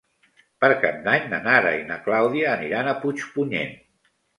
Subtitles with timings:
[0.65, 3.83] Per Cap d'Any na Nara i na Clàudia aniran a Puigpunyent.